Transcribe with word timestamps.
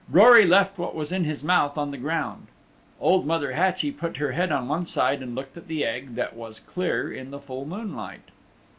Rory 0.09 0.47
left 0.47 0.79
what 0.79 0.95
was 0.95 1.11
in 1.11 1.25
his 1.25 1.43
mouth 1.43 1.77
on 1.77 1.91
the 1.91 1.97
ground. 1.99 2.47
Old 2.99 3.27
Mother 3.27 3.51
Hatchie 3.51 3.91
put 3.91 4.17
her 4.17 4.31
head 4.31 4.51
on 4.51 4.67
one 4.67 4.87
side 4.87 5.21
and 5.21 5.35
looked 5.35 5.57
at 5.57 5.67
the 5.67 5.85
Egg 5.85 6.15
that 6.15 6.35
was 6.35 6.59
clear 6.59 7.13
in 7.13 7.29
the 7.29 7.37
full 7.37 7.65
moonlight. 7.65 8.27